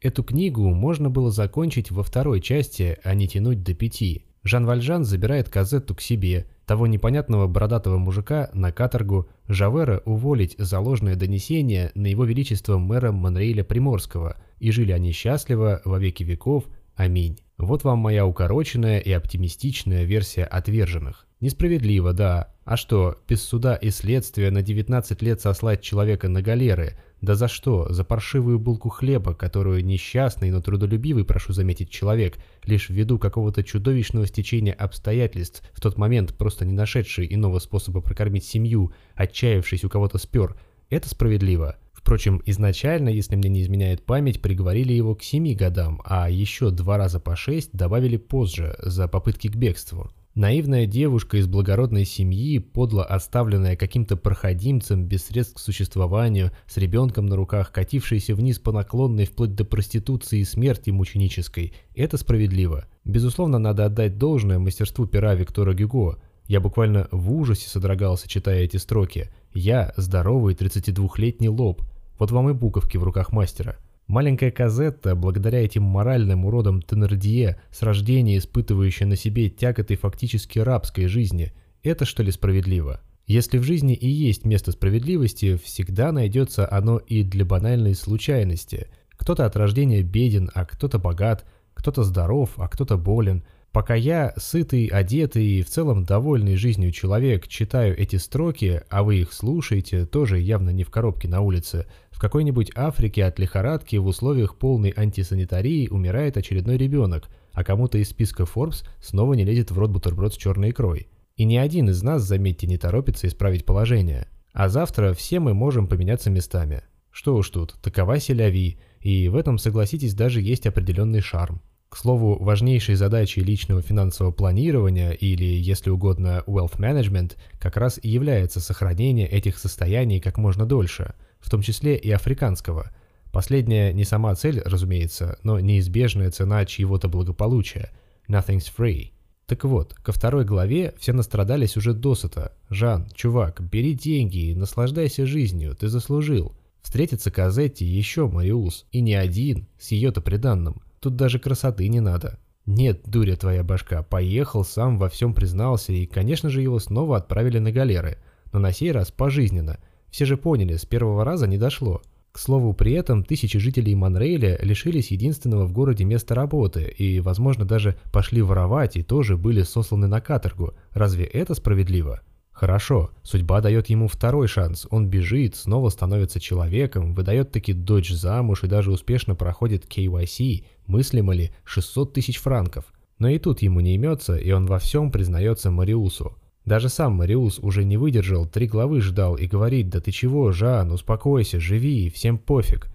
Эту 0.00 0.24
книгу 0.24 0.62
можно 0.70 1.10
было 1.10 1.30
закончить 1.30 1.90
во 1.90 2.02
второй 2.02 2.40
части, 2.40 2.98
а 3.04 3.14
не 3.14 3.28
тянуть 3.28 3.62
до 3.62 3.74
пяти. 3.74 4.24
Жан 4.42 4.64
Вальжан 4.64 5.04
забирает 5.04 5.50
Казетту 5.50 5.94
к 5.94 6.00
себе, 6.00 6.46
того 6.64 6.86
непонятного 6.86 7.46
бородатого 7.46 7.98
мужика 7.98 8.48
на 8.54 8.72
каторгу, 8.72 9.28
Жавера 9.46 10.00
уволить 10.06 10.54
за 10.56 10.80
ложное 10.80 11.16
донесение 11.16 11.90
на 11.94 12.06
его 12.06 12.24
величество 12.24 12.78
мэра 12.78 13.12
Монрейля 13.12 13.62
Приморского, 13.62 14.36
и 14.58 14.70
жили 14.70 14.92
они 14.92 15.12
счастливо 15.12 15.82
во 15.84 15.98
веки 15.98 16.22
веков, 16.22 16.64
аминь. 16.94 17.38
Вот 17.58 17.84
вам 17.84 17.98
моя 17.98 18.24
укороченная 18.24 19.00
и 19.00 19.12
оптимистичная 19.12 20.04
версия 20.04 20.44
отверженных. 20.44 21.26
Несправедливо, 21.40 22.14
да. 22.14 22.54
А 22.64 22.78
что, 22.78 23.18
без 23.28 23.42
суда 23.42 23.74
и 23.74 23.90
следствия 23.90 24.50
на 24.50 24.62
19 24.62 25.20
лет 25.20 25.42
сослать 25.42 25.82
человека 25.82 26.28
на 26.28 26.40
галеры– 26.40 26.98
да 27.20 27.34
за 27.34 27.48
что? 27.48 27.92
За 27.92 28.02
паршивую 28.02 28.58
булку 28.58 28.88
хлеба, 28.88 29.34
которую 29.34 29.84
несчастный, 29.84 30.50
но 30.50 30.62
трудолюбивый, 30.62 31.24
прошу 31.24 31.52
заметить, 31.52 31.90
человек, 31.90 32.38
лишь 32.64 32.88
ввиду 32.88 33.18
какого-то 33.18 33.62
чудовищного 33.62 34.26
стечения 34.26 34.72
обстоятельств, 34.72 35.62
в 35.74 35.80
тот 35.80 35.98
момент 35.98 36.34
просто 36.34 36.64
не 36.64 36.72
нашедший 36.72 37.26
иного 37.30 37.58
способа 37.58 38.00
прокормить 38.00 38.44
семью, 38.44 38.92
отчаявшись 39.14 39.84
у 39.84 39.90
кого-то 39.90 40.16
спер, 40.16 40.56
это 40.88 41.08
справедливо. 41.08 41.76
Впрочем, 41.92 42.42
изначально, 42.46 43.10
если 43.10 43.36
мне 43.36 43.50
не 43.50 43.60
изменяет 43.60 44.06
память, 44.06 44.40
приговорили 44.40 44.94
его 44.94 45.14
к 45.14 45.22
7 45.22 45.54
годам, 45.54 46.00
а 46.04 46.30
еще 46.30 46.70
два 46.70 46.96
раза 46.96 47.20
по 47.20 47.36
6 47.36 47.72
добавили 47.72 48.16
позже, 48.16 48.74
за 48.78 49.06
попытки 49.06 49.48
к 49.48 49.56
бегству. 49.56 50.10
Наивная 50.36 50.86
девушка 50.86 51.38
из 51.38 51.48
благородной 51.48 52.04
семьи, 52.04 52.60
подло 52.60 53.04
оставленная 53.04 53.74
каким-то 53.74 54.16
проходимцем 54.16 55.04
без 55.04 55.24
средств 55.24 55.56
к 55.56 55.58
существованию, 55.58 56.52
с 56.68 56.76
ребенком 56.76 57.26
на 57.26 57.34
руках, 57.34 57.72
катившаяся 57.72 58.36
вниз 58.36 58.60
по 58.60 58.70
наклонной 58.70 59.26
вплоть 59.26 59.56
до 59.56 59.64
проституции 59.64 60.38
и 60.38 60.44
смерти 60.44 60.90
мученической, 60.90 61.72
это 61.96 62.16
справедливо. 62.16 62.86
Безусловно, 63.04 63.58
надо 63.58 63.86
отдать 63.86 64.18
должное 64.18 64.60
мастерству 64.60 65.04
пера 65.06 65.34
Виктора 65.34 65.74
Гюго. 65.74 66.22
Я 66.46 66.60
буквально 66.60 67.08
в 67.10 67.32
ужасе 67.32 67.68
содрогался, 67.68 68.28
читая 68.28 68.62
эти 68.62 68.76
строки. 68.76 69.30
Я– 69.52 69.92
здоровый 69.96 70.54
32-летний 70.54 71.48
лоб. 71.48 71.82
Вот 72.20 72.30
вам 72.30 72.50
и 72.50 72.52
буковки 72.52 72.96
в 72.98 73.02
руках 73.02 73.32
мастера. 73.32 73.78
Маленькая 74.10 74.50
Казетта, 74.50 75.14
благодаря 75.14 75.64
этим 75.64 75.84
моральным 75.84 76.44
уродам 76.44 76.82
Теннердье, 76.82 77.60
с 77.70 77.80
рождения 77.80 78.38
испытывающая 78.38 79.06
на 79.06 79.14
себе 79.14 79.48
тяготы 79.48 79.94
фактически 79.94 80.58
рабской 80.58 81.06
жизни, 81.06 81.52
это 81.84 82.04
что 82.04 82.24
ли 82.24 82.32
справедливо? 82.32 83.02
Если 83.28 83.58
в 83.58 83.62
жизни 83.62 83.94
и 83.94 84.08
есть 84.08 84.44
место 84.44 84.72
справедливости, 84.72 85.54
всегда 85.58 86.10
найдется 86.10 86.68
оно 86.68 86.98
и 86.98 87.22
для 87.22 87.44
банальной 87.44 87.94
случайности. 87.94 88.88
Кто-то 89.10 89.46
от 89.46 89.54
рождения 89.54 90.02
беден, 90.02 90.50
а 90.54 90.64
кто-то 90.64 90.98
богат, 90.98 91.46
кто-то 91.74 92.02
здоров, 92.02 92.54
а 92.56 92.66
кто-то 92.66 92.96
болен. 92.96 93.44
Пока 93.72 93.94
я, 93.94 94.32
сытый, 94.36 94.86
одетый 94.86 95.46
и 95.46 95.62
в 95.62 95.68
целом 95.68 96.04
довольный 96.04 96.56
жизнью 96.56 96.90
человек, 96.90 97.46
читаю 97.46 97.96
эти 97.96 98.16
строки, 98.16 98.82
а 98.90 99.04
вы 99.04 99.20
их 99.20 99.32
слушаете, 99.32 100.06
тоже 100.06 100.40
явно 100.40 100.70
не 100.70 100.82
в 100.82 100.90
коробке 100.90 101.28
на 101.28 101.40
улице, 101.40 101.86
в 102.10 102.18
какой-нибудь 102.18 102.72
Африке 102.74 103.24
от 103.24 103.38
лихорадки 103.38 103.94
в 103.94 104.06
условиях 104.06 104.56
полной 104.56 104.92
антисанитарии 104.96 105.88
умирает 105.88 106.36
очередной 106.36 106.78
ребенок, 106.78 107.28
а 107.52 107.62
кому-то 107.62 107.98
из 107.98 108.08
списка 108.08 108.42
Forbes 108.42 108.84
снова 109.00 109.34
не 109.34 109.44
лезет 109.44 109.70
в 109.70 109.78
рот 109.78 109.90
бутерброд 109.90 110.34
с 110.34 110.36
черной 110.36 110.70
икрой. 110.70 111.08
И 111.36 111.44
ни 111.44 111.56
один 111.56 111.88
из 111.90 112.02
нас, 112.02 112.22
заметьте, 112.22 112.66
не 112.66 112.76
торопится 112.76 113.28
исправить 113.28 113.64
положение. 113.64 114.26
А 114.52 114.68
завтра 114.68 115.14
все 115.14 115.38
мы 115.38 115.54
можем 115.54 115.86
поменяться 115.86 116.28
местами. 116.28 116.82
Что 117.12 117.36
уж 117.36 117.48
тут, 117.50 117.76
такова 117.80 118.18
селяви, 118.18 118.80
и 119.00 119.28
в 119.28 119.36
этом, 119.36 119.58
согласитесь, 119.58 120.14
даже 120.14 120.40
есть 120.40 120.66
определенный 120.66 121.20
шарм. 121.20 121.62
К 121.90 121.96
слову, 121.96 122.42
важнейшей 122.42 122.94
задачей 122.94 123.42
личного 123.42 123.82
финансового 123.82 124.32
планирования 124.32 125.10
или, 125.10 125.44
если 125.44 125.90
угодно, 125.90 126.42
wealth 126.46 126.78
management 126.78 127.36
как 127.58 127.76
раз 127.76 128.00
и 128.02 128.08
является 128.08 128.60
сохранение 128.60 129.28
этих 129.28 129.58
состояний 129.58 130.20
как 130.20 130.38
можно 130.38 130.64
дольше– 130.64 131.14
в 131.40 131.50
том 131.50 131.62
числе 131.62 131.96
и 131.96 132.10
африканского. 132.10 132.92
Последняя 133.32 133.92
не 133.92 134.04
сама 134.04 134.34
цель, 134.34 134.60
разумеется, 134.64 135.38
но 135.42 135.60
неизбежная 135.60 136.30
цена 136.30 136.64
чьего-то 136.66 137.08
благополучия. 137.08 137.90
Nothing's 138.28 138.70
free. 138.76 139.10
Так 139.46 139.64
вот, 139.64 139.94
ко 139.94 140.12
второй 140.12 140.44
главе 140.44 140.94
все 140.98 141.12
настрадались 141.12 141.76
уже 141.76 141.92
досыта. 141.92 142.52
«Жан, 142.68 143.08
чувак, 143.14 143.60
бери 143.60 143.94
деньги 143.94 144.50
и 144.50 144.54
наслаждайся 144.54 145.26
жизнью, 145.26 145.76
ты 145.78 145.88
заслужил». 145.88 146.54
Встретится 146.82 147.30
Казетти 147.30 147.84
еще 147.84 148.26
Мариус, 148.26 148.86
и 148.90 149.00
не 149.00 149.14
один, 149.14 149.68
с 149.78 149.90
ее-то 149.90 150.22
приданным. 150.22 150.80
Тут 151.00 151.16
даже 151.16 151.38
красоты 151.38 151.88
не 151.88 152.00
надо. 152.00 152.38
Нет, 152.66 153.02
дуря 153.06 153.36
твоя 153.36 153.64
башка, 153.64 154.02
поехал, 154.02 154.64
сам 154.64 154.98
во 154.98 155.08
всем 155.08 155.34
признался, 155.34 155.92
и, 155.92 156.06
конечно 156.06 156.50
же, 156.50 156.60
его 156.60 156.78
снова 156.78 157.16
отправили 157.16 157.58
на 157.58 157.72
галеры. 157.72 158.18
Но 158.52 158.58
на 158.58 158.72
сей 158.72 158.92
раз 158.92 159.10
пожизненно– 159.10 159.78
все 160.10 160.24
же 160.24 160.36
поняли, 160.36 160.76
с 160.76 160.84
первого 160.84 161.24
раза 161.24 161.46
не 161.46 161.56
дошло. 161.56 162.02
К 162.32 162.38
слову, 162.38 162.74
при 162.74 162.92
этом 162.92 163.24
тысячи 163.24 163.58
жителей 163.58 163.94
Монрейля 163.94 164.58
лишились 164.62 165.10
единственного 165.10 165.66
в 165.66 165.72
городе 165.72 166.04
места 166.04 166.34
работы 166.34 166.82
и, 166.82 167.20
возможно, 167.20 167.64
даже 167.64 167.96
пошли 168.12 168.42
воровать 168.42 168.96
и 168.96 169.02
тоже 169.02 169.36
были 169.36 169.62
сосланы 169.62 170.06
на 170.06 170.20
каторгу. 170.20 170.74
Разве 170.92 171.24
это 171.24 171.54
справедливо? 171.54 172.20
Хорошо, 172.60 173.08
судьба 173.22 173.62
дает 173.62 173.88
ему 173.88 174.06
второй 174.06 174.46
шанс. 174.46 174.86
Он 174.90 175.08
бежит, 175.08 175.56
снова 175.56 175.88
становится 175.88 176.40
человеком, 176.40 177.14
выдает 177.14 177.52
таки 177.52 177.72
дочь 177.72 178.10
замуж 178.10 178.64
и 178.64 178.66
даже 178.66 178.92
успешно 178.92 179.34
проходит 179.34 179.86
KYC, 179.86 180.66
мыслимо 180.86 181.32
ли, 181.32 181.52
600 181.64 182.12
тысяч 182.12 182.36
франков. 182.36 182.84
Но 183.18 183.30
и 183.30 183.38
тут 183.38 183.62
ему 183.62 183.80
не 183.80 183.94
имется, 183.94 184.36
и 184.36 184.52
он 184.52 184.66
во 184.66 184.78
всем 184.78 185.10
признается 185.10 185.70
Мариусу. 185.70 186.36
Даже 186.66 186.90
сам 186.90 187.14
Мариус 187.14 187.60
уже 187.60 187.82
не 187.82 187.96
выдержал, 187.96 188.44
три 188.44 188.66
главы 188.66 189.00
ждал 189.00 189.36
и 189.36 189.46
говорит, 189.46 189.88
да 189.88 190.00
ты 190.00 190.10
чего, 190.10 190.52
Жан, 190.52 190.92
успокойся, 190.92 191.58
живи, 191.58 192.10
всем 192.10 192.36
пофиг. 192.36 192.88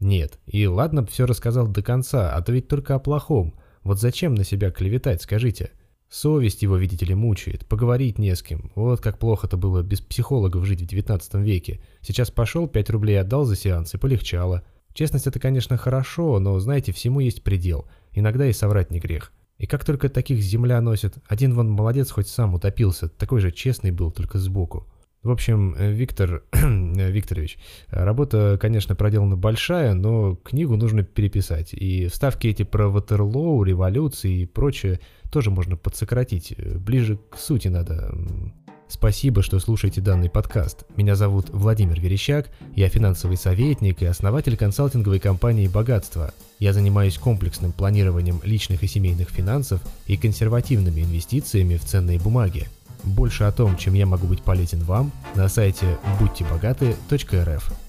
Нет, 0.00 0.40
и 0.46 0.66
ладно 0.66 1.02
б 1.02 1.08
все 1.08 1.26
рассказал 1.26 1.68
до 1.68 1.80
конца, 1.80 2.34
а 2.34 2.42
то 2.42 2.50
ведь 2.50 2.66
только 2.66 2.96
о 2.96 2.98
плохом. 2.98 3.54
Вот 3.84 4.00
зачем 4.00 4.34
на 4.34 4.42
себя 4.42 4.72
клеветать, 4.72 5.22
скажите? 5.22 5.70
Совесть 6.12 6.60
его, 6.60 6.76
видите 6.76 7.06
ли, 7.06 7.14
мучает, 7.14 7.64
поговорить 7.64 8.18
не 8.18 8.36
с 8.36 8.42
кем. 8.42 8.70
Вот 8.74 9.00
как 9.00 9.18
плохо-то 9.18 9.56
было 9.56 9.80
без 9.80 10.02
психологов 10.02 10.66
жить 10.66 10.82
в 10.82 10.86
19 10.86 11.34
веке. 11.36 11.80
Сейчас 12.02 12.30
пошел, 12.30 12.68
5 12.68 12.90
рублей 12.90 13.18
отдал 13.18 13.46
за 13.46 13.56
сеанс 13.56 13.94
и 13.94 13.96
полегчало. 13.96 14.62
Честность 14.92 15.26
это, 15.26 15.40
конечно, 15.40 15.78
хорошо, 15.78 16.38
но, 16.38 16.58
знаете, 16.58 16.92
всему 16.92 17.20
есть 17.20 17.42
предел. 17.42 17.86
Иногда 18.12 18.46
и 18.46 18.52
соврать 18.52 18.90
не 18.90 19.00
грех. 19.00 19.32
И 19.56 19.66
как 19.66 19.86
только 19.86 20.10
таких 20.10 20.40
земля 20.40 20.82
носит, 20.82 21.14
один 21.28 21.54
вон 21.54 21.70
молодец 21.70 22.10
хоть 22.10 22.28
сам 22.28 22.52
утопился, 22.52 23.08
такой 23.08 23.40
же 23.40 23.50
честный 23.50 23.90
был, 23.90 24.10
только 24.10 24.36
сбоку. 24.36 24.86
В 25.22 25.30
общем, 25.30 25.76
э, 25.78 25.92
Виктор 25.92 26.42
э, 26.52 27.10
Викторович, 27.10 27.58
работа, 27.90 28.58
конечно, 28.60 28.96
проделана 28.96 29.36
большая, 29.36 29.94
но 29.94 30.34
книгу 30.34 30.76
нужно 30.76 31.04
переписать. 31.04 31.72
И 31.74 32.08
вставки 32.08 32.48
эти 32.48 32.64
про 32.64 32.88
Ватерлоу, 32.88 33.62
революции 33.62 34.40
и 34.40 34.46
прочее 34.46 34.98
тоже 35.30 35.50
можно 35.50 35.76
подсократить. 35.76 36.54
Ближе 36.58 37.20
к 37.30 37.36
сути 37.36 37.68
надо. 37.68 38.12
Спасибо, 38.88 39.42
что 39.42 39.58
слушаете 39.60 40.00
данный 40.00 40.28
подкаст. 40.28 40.84
Меня 40.96 41.14
зовут 41.14 41.50
Владимир 41.50 41.98
Верещак, 41.98 42.50
я 42.74 42.88
финансовый 42.88 43.36
советник 43.36 44.02
и 44.02 44.06
основатель 44.06 44.56
консалтинговой 44.56 45.18
компании 45.20 45.68
«Богатство». 45.68 46.34
Я 46.58 46.72
занимаюсь 46.72 47.16
комплексным 47.16 47.72
планированием 47.72 48.40
личных 48.42 48.82
и 48.82 48.86
семейных 48.88 49.30
финансов 49.30 49.80
и 50.06 50.16
консервативными 50.16 51.00
инвестициями 51.00 51.76
в 51.76 51.84
ценные 51.84 52.18
бумаги. 52.18 52.66
Больше 53.04 53.44
о 53.44 53.52
том, 53.52 53.76
чем 53.76 53.94
я 53.94 54.06
могу 54.06 54.26
быть 54.26 54.42
полезен 54.42 54.82
вам, 54.84 55.12
на 55.34 55.48
сайте 55.48 55.98
будьтебогаты.рф. 56.20 57.81